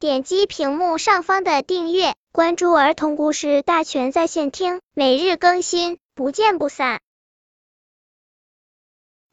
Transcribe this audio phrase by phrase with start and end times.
[0.00, 7.00] 点击屏幕上方的订阅，关注儿童故事大全在线听，每日更新，不见不散。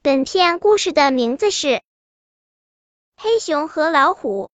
[0.01, 1.67] 本片故事的名字是
[3.15, 4.46] 《黑熊和老虎》。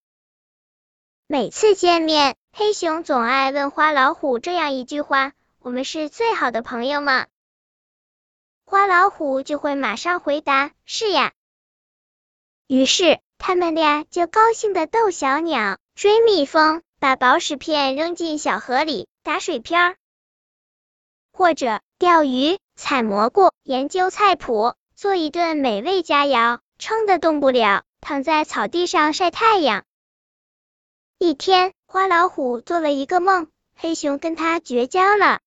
[1.27, 7.27] 每次见面，黑熊总爱问花老虎这样一句话：“我们是最好的朋友吗？”
[8.67, 11.31] 花老虎就会马上回答：“是呀。”
[12.67, 19.93] 于是，他们俩就高兴的逗小鸟、追蜜蜂、把宝石片扔进小河里、打水漂，
[21.31, 29.83] 或者钓鱼、采蘑菇、研究菜谱、做一顿美味佳肴，撑得动不了，躺在草地上晒太阳。
[31.19, 35.39] 一天，花老虎做了一个梦，黑熊跟他绝交了。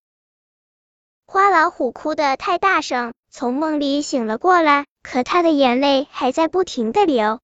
[1.27, 4.87] 花老虎哭得太大声，从梦里醒了过来。
[5.03, 7.41] 可他的眼泪还在不停的流。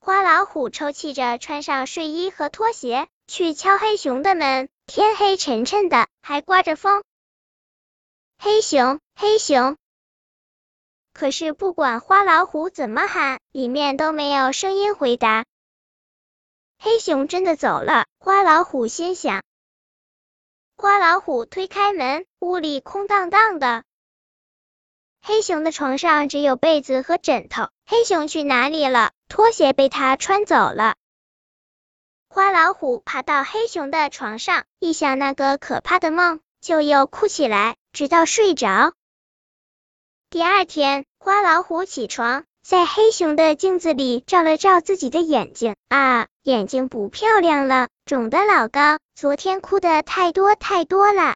[0.00, 4.68] 花老虎抽泣着穿上睡衣和拖鞋去敲黑熊的门。
[4.86, 7.04] 天黑沉沉的，还刮着风。
[8.38, 9.76] 黑熊，黑熊！
[11.12, 15.44] 可是不管花老虎怎么喊，里面都没有声音回答。
[16.78, 19.42] 黑熊真的走了，花老虎心想。
[20.76, 23.84] 花老虎推开门，屋里空荡荡的。
[25.20, 29.10] 黑熊的床上只有被子和枕头，黑熊去哪里了？
[29.28, 30.96] 拖鞋被他穿走了。
[32.28, 38.92] 花老虎爬到黑熊的床上，一想那个可怕的梦，就又哭起来，直到睡着。
[40.30, 51.34] 第二天，花老虎起床，在黑熊的镜子里照了照自己的眼睛，啊，眼睛不漂亮了，肿得老高，昨天哭的太多太多了。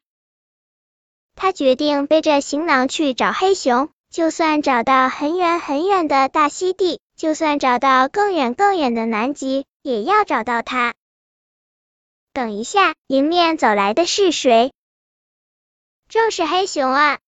[1.35, 10.92] 他决定背着行囊去找黑熊，就算找到很远很远的大溪地，就算找到更远更远的南极，也要找到他。
[12.34, 14.74] 等一下，迎面走来的是谁？
[16.10, 17.20] 正是黑熊啊！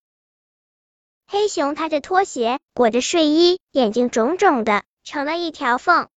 [1.27, 6.11] 黑熊踏着拖鞋，裹着睡衣，眼睛肿肿的，成了一条缝。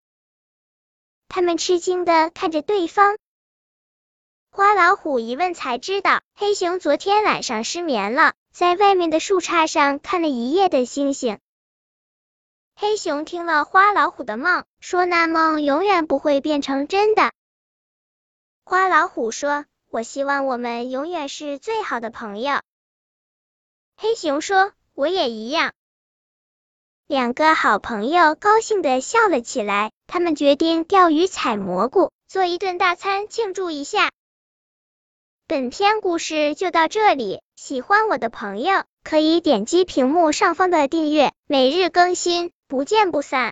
[1.29, 3.17] 他们吃惊的看着对方。
[4.51, 11.37] 花老虎一问才知道，黑熊昨天晚上失眠了，在外面的树杈上看了一夜的星星。
[12.75, 17.31] 黑熊听了花老虎的梦，说那梦永远不会变成真的。
[18.65, 22.61] 花老虎说：“我希望我们永远是最好的朋友。”
[23.95, 25.71] 黑熊说：“我也一样。”
[27.05, 29.91] 两个好朋友高兴的笑了起来。
[30.07, 34.09] 他们决定钓鱼、采蘑菇，做一顿大餐庆祝一下。
[35.45, 43.45] 本篇故事就到这里，喜欢我的朋友可以点击屏幕上方的订阅，每日更新，不见不散。